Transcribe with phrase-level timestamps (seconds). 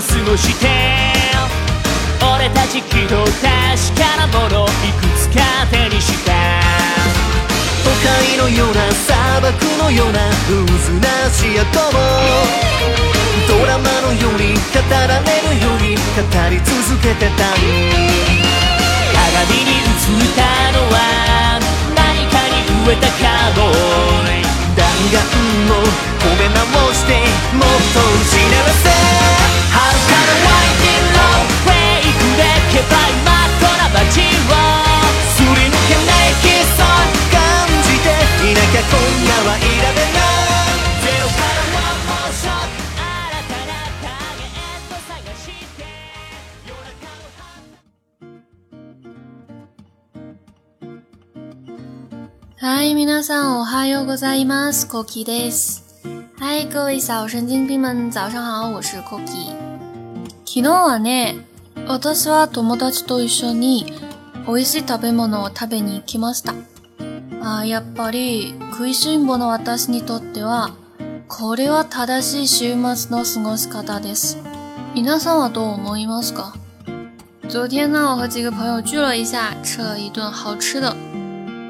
[0.00, 0.66] 過ごして
[2.24, 3.40] 俺たちきっと確
[3.98, 4.68] かなものい
[4.98, 6.32] くつか手にした。
[7.84, 10.54] 都会のような砂漠のような渦
[10.98, 11.98] なし跡も。
[13.48, 16.02] ドラマのように語られるように語
[16.50, 17.44] り続けてた。
[17.54, 17.62] 鏡
[19.64, 20.38] に映った
[20.72, 20.96] のは
[21.94, 22.54] 何かに
[22.86, 23.22] 飢えたカ
[23.54, 23.70] ボー
[24.38, 24.42] イ。
[24.76, 25.18] 弾丸
[25.74, 25.82] を
[26.18, 27.10] 込め直して
[27.54, 28.99] もっと失わせ。
[52.72, 54.86] 嗨，皆さんおはようございます。
[54.86, 55.82] Cookie です。
[56.38, 59.56] 嗨，各位小神经病们，早上好，我是 Cookie。
[60.44, 61.34] 昨日はね、
[61.88, 63.92] 私は友達と一緒に
[64.46, 66.54] 美味しい食べ物を食べに行きました。
[67.42, 70.70] あやっぱり食いしん坊の私にとっては、
[71.26, 74.38] これは正しい週末の過ごし方です。
[74.94, 76.52] 皆さんはどう思いますか？
[77.48, 80.94] 昨天呢，我和几个朋友聚了一下，吃了一顿好吃的。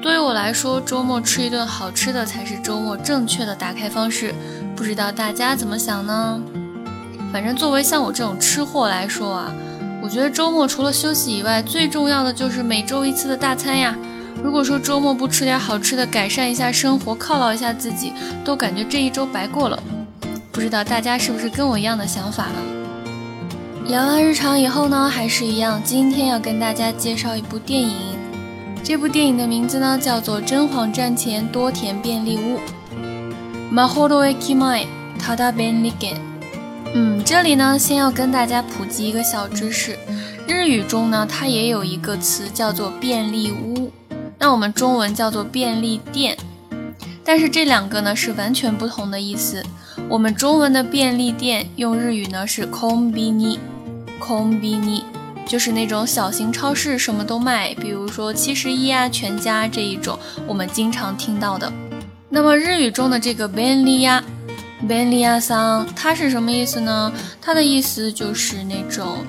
[0.00, 4.32] 对于我来说，周末吃一顿好吃的才是周末正确的打开方式。
[4.76, 6.40] 不知道大家怎么想呢？
[7.32, 9.52] 反正作为像我这种吃货来说啊，
[10.00, 13.94] 我觉得周末除了休息以外，最重要的就是每周一次的大餐呀。
[14.42, 18.12] 如果说周末不吃点好吃的，改善一下生活，犒劳一下自己，
[18.44, 19.82] 都感觉这一周白过了。
[20.52, 22.58] 不知道大家是不是跟我一样的想法啊？
[23.86, 28.17] 聊完日常以后呢，还是一样，今天要跟大家介绍一部电影。
[28.88, 32.56] 这部电影的名字呢，叫做《真谎战前多田便利屋》。
[36.94, 39.98] 嗯，这里呢，先要跟大家普及一个小知识：
[40.46, 43.92] 日语中呢，它也有一个词叫做便利屋，
[44.38, 46.38] 那我们中文叫做便利店。
[47.22, 49.62] 但是这两个呢，是完全不同的意思。
[50.08, 55.02] 我们中文的便利店用日语呢是 “kombini”，kombini。
[55.48, 61.72] 就是那种小型超市，什么都卖，比如说七十一啊、全家这一种，我们经常听到的。
[62.28, 67.10] 那么日语中的这个便利屋、便利屋桑，它是什么意思呢？
[67.40, 69.24] 它的意思就是那种，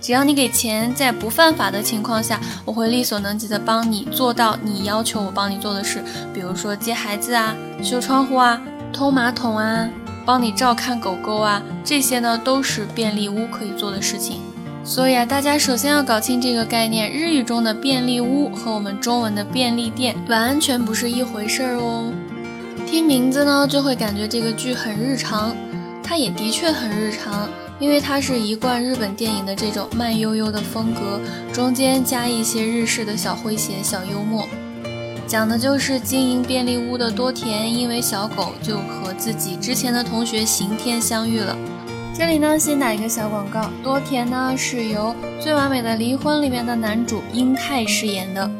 [0.00, 9.88] 只要你给钱，在不犯法的情况下，我会力所能及的帮你做到你要求我帮你做的事，比如说接孩子啊、修窗户啊、通马桶啊、
[10.24, 14.40] 帮你照看狗狗啊，这些呢都是便利屋可以做的事情。
[14.84, 22.10] 所以啊，大家首先要搞清这个概念，日语中的便利屋和我们中文的便利店完全不是一回事儿哦。
[22.86, 25.54] 听名字呢，就会感觉这个剧很日常，
[26.02, 31.20] 它也的确很日常，因为它是一贯日本电影的这种慢悠悠的风格，
[31.52, 34.48] 中间加一些日式的小诙谐、小幽默，
[35.26, 41.54] 讲的就是经营便利屋的多田，因为小狗就和自己之前的同学刑天相遇了。
[42.18, 43.70] 这里呢，先打一个小广告。
[43.80, 48.50] 多田呢是由《最完美的离婚》里面的男主英泰饰演的，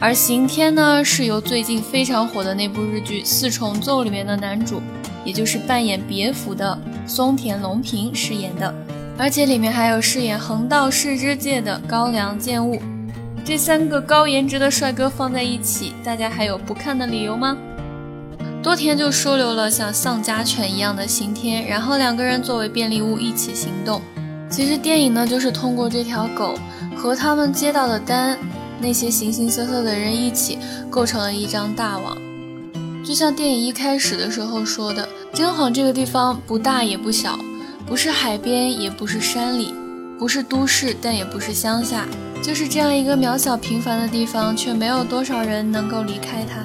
[0.00, 4.80] 而刑天呢是由最近非常火的那部日剧《四重奏》里面的男主，
[5.26, 8.74] 也就是扮演别府的松田龙平饰演的。
[9.18, 12.80] 而且里面还有饰演横道世之介的高良健吾，
[13.44, 17.58] 这三个高颜值的帅哥放在一起，大家还有不看的理由吗？
[18.62, 24.00] 多田就收留了像丧家犬一样的刑天，然后两个人作为便利屋一起行动。
[24.48, 26.54] 其实电影呢，就是通过这条狗
[26.94, 28.38] 和他们接到的单，
[28.78, 32.16] 那些形形色色的人一起构成了一张大网。
[33.04, 37.36] 就像电影一开始的时候说的，真谎这个地方不大也不小，
[37.84, 39.74] 不是海边，也不是山里，
[40.16, 42.06] 不是都市，但也不是乡下，
[42.40, 46.62] 就是这样一个渺小平凡的地方，却没有多少人能够离开它。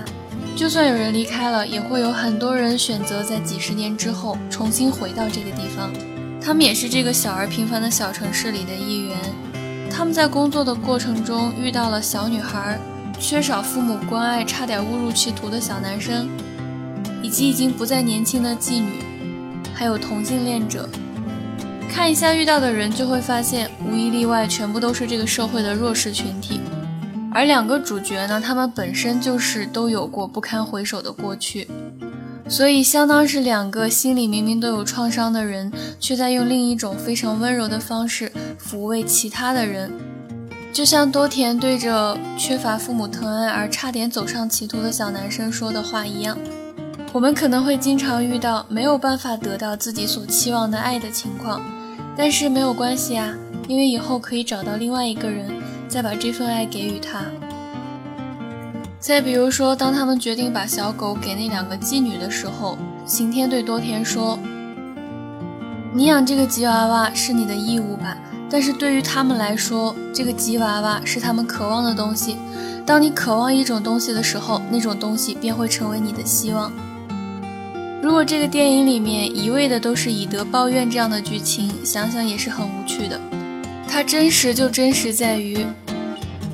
[0.57, 5.94] 就算有人离开了，也会有很多人选择在几十年之后重新回到这个地方。
[6.42, 9.15] 他们也是这个小而平凡的小城市里的一员。
[9.92, 12.80] 他们在工作的过程中遇到了小女孩，
[13.19, 16.27] 缺少父母关爱，差点误入歧途的小男生，
[17.21, 19.04] 以及已经不再年轻的妓女，
[19.75, 20.89] 还有同性恋者。
[21.88, 26.59] 看一下遇到的人，就会发现无一例外，全部都是这个社会的弱势群体。
[27.38, 31.68] 而两个主角呢，他们本身就是都有过不堪回首的过去，
[32.50, 39.92] 所以相当是两个心里明明都有创伤的人，却在用另一种非常温柔的方式抚慰其他的人。
[40.74, 46.36] 就像多田对着缺乏父母疼爱而差点走上歧途的小男生说的话一样，
[47.13, 51.62] 我们可能会经常遇到没有办法得到自己所期望的爱的情况，
[52.18, 53.31] 但是没有关系啊，
[53.68, 55.51] 因为以后可以找到另外一个人，
[55.88, 57.22] 再把这份爱给予他。
[59.00, 64.38] 再比如说，当他们决定把小狗给那两个妓女的时候，刑天对多田说
[65.94, 68.18] ：“你养这个吉娃娃是你的义务吧？”
[68.50, 72.38] 但是对于他们来说，这个吉娃娃是他们渴望的东西。
[72.86, 76.72] 当你渴望一种东西的时候，那种东西便会成为你的希望。
[78.01, 83.19] 如果这个电影里面一味的都是以德报怨这样的剧情，想想也是很无趣的。
[83.89, 85.66] 它真实就真实在于，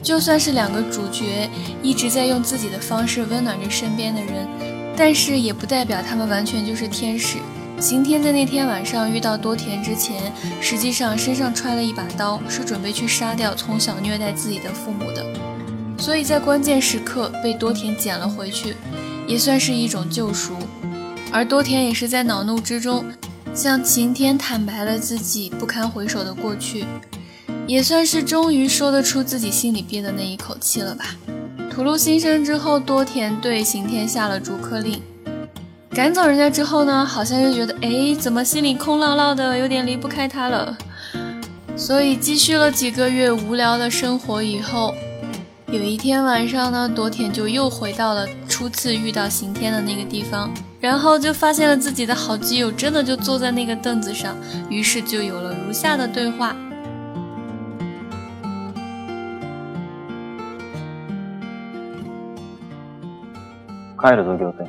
[0.02, 1.50] 就算是两个主角
[1.82, 4.48] 一直在用自己的方式温暖着身边的人，
[4.96, 7.38] 但是也不代表他们完全就是天使。
[7.80, 10.32] 刑天在那天晚上遇到多田之前，
[10.62, 15.26] 实际上身上揣了一把刀，是准备去杀掉从小虐待自己的父母的。
[15.98, 18.76] 所以在关键时刻被多田捡了回去，
[19.28, 20.54] 也算是一种救赎。
[21.32, 23.04] 而多田也是在恼怒之中，
[23.54, 26.86] 向晴天坦白了自己不堪回首的过去，
[27.66, 31.16] 也算是终于说得出自己心里憋的那一口气了吧。
[31.70, 35.02] 吐露心声之后，多田对刑天下了逐客令。
[35.90, 40.78] 赶走人家之后呢，好像又觉得，哎，怎么心里空落落的，有点离不开他了。
[41.76, 44.94] 所以继续了几个月无聊的生活以后，
[45.68, 54.36] 有一天晚上呢，多田就又回到了初次遇到刑天的那个地方，然后就发现了自己的好基友真的就坐在那个凳子上，
[54.70, 56.56] 于是就有了如下的对话。
[64.04, 64.68] 帰るぞ、仰天。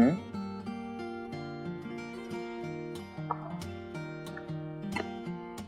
[0.00, 0.18] ん？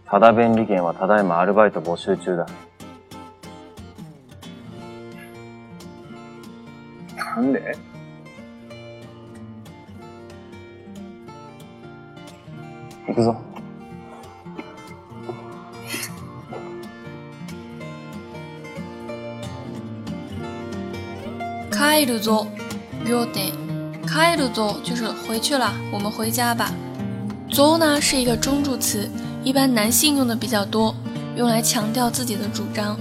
[0.06, 2.46] ただ便利券はただいまアルバイト募集中だ。
[7.16, 7.76] なんで？
[13.06, 13.53] 行くぞ。
[21.93, 22.47] 帰るぞ、
[23.05, 23.53] 両点。
[24.05, 26.71] 帰るぞ就是回去了，我们回家吧。
[27.51, 29.09] ぞ呢是一个中助词，
[29.43, 30.95] 一般男性用的比较多，
[31.35, 32.97] 用来强调自己的主张。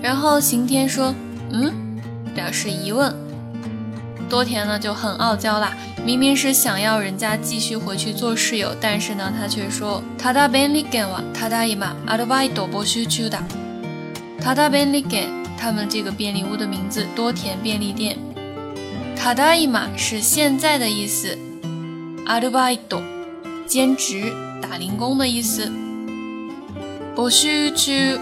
[0.00, 1.72] 然后刑天说：“嗯”，
[2.34, 3.14] 表示疑问。
[4.28, 5.72] 多田呢就很傲娇啦，
[6.04, 13.42] 明明是想要人家继续回去做室友，但是呢他却说：“ただ便利券はただいまアルバイト募集中だ。”
[14.42, 15.28] ただ便利券，
[15.60, 18.16] 他们这个便利屋的名字多田便利店。
[19.16, 21.36] ただいま是现在的意思，
[22.26, 23.02] アルバイト
[23.66, 24.32] 兼职
[24.62, 25.72] 打零工的意思。
[27.16, 28.20] 募集中，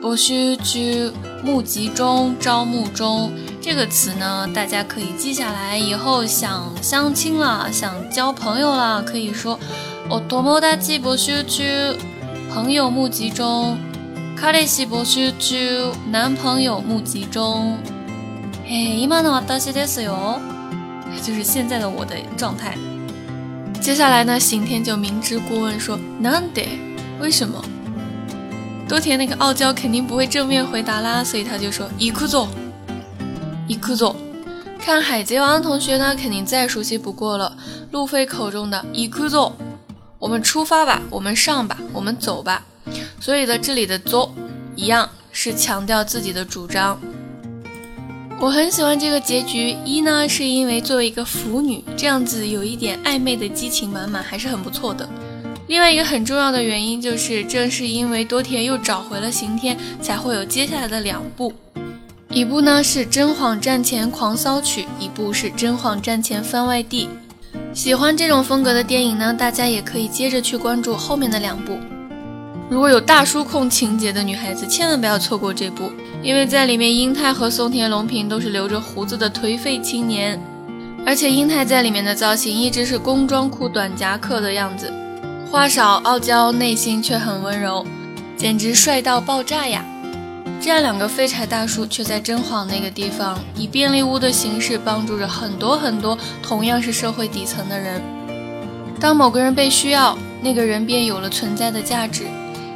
[0.00, 1.12] 募集中，
[1.44, 3.30] 募集中，招募中。
[3.60, 9.60] 这个词呢，大家可以记下来，以后想相亲了，想交朋友了，可以说
[10.08, 11.96] お友達募集中，
[12.52, 13.78] 朋友募集中。
[14.36, 17.78] 彼氏募集中，男朋友募集中。
[18.66, 20.40] 嘿，今の私ですよ，
[21.22, 22.76] 就是现在的我的状态。
[23.80, 26.66] 接下来呢，刑天就明知故问说：“なんで？
[27.20, 27.62] 为什么？”
[28.88, 32.48] 多田那个傲娇肯定不会正面回答啦，所以他就说：“行くぞ，
[33.68, 34.14] 行くぞ。”
[34.78, 37.56] 看《海贼王》的同学呢，肯定再熟悉不过了。
[37.92, 39.52] 路飞口中的“行くぞ”，
[40.18, 42.64] 我们出发吧，我们上吧，我们走吧。
[43.19, 44.31] 所以呢，这里的“ぞ”
[44.75, 46.99] 一样是强调自己的主张。
[48.39, 55.09] 我很喜欢这个结局，一呢是因为作为一个腐女，这样子有一点暧昧的激情满满，还是很不错的。
[55.67, 61.51] 另外一个很重要的原因就是，正是因为多田又找回了刑天，才会有接下来的两部。
[62.29, 67.09] 一部呢是《真谎战前狂骚曲》，一部是《真谎战前番外地》。
[67.73, 71.79] 喜欢这种风格的电影呢，大家也可以接着去关注后面的两部。
[72.69, 75.89] 如果有大叔控情节的女孩子，千万不要错过这部，
[76.21, 80.37] 因为在里面英泰和松田龙平都是留着胡子的颓废青年，
[81.05, 84.91] 而且英泰在里面的造型一直是工装裤短夹克的样子，
[85.49, 87.85] 话少傲娇，内心却很温柔，
[88.35, 89.85] 简直帅到爆炸呀！
[90.59, 98.01] 这样两个废柴大叔却在真晃那个地方，以便利屋的形式帮助着很多很多同样是社会底层的人。
[98.99, 102.25] 当某个人被需要，那个人便有了存在的价值。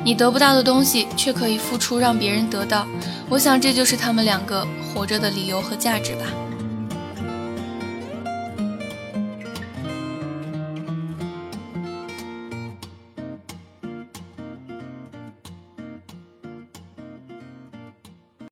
[0.04, 2.88] 你得不到的东西，却可以付出让别人得到。
[3.30, 6.26] 我想这就是他们两个活着的理由和价值吧。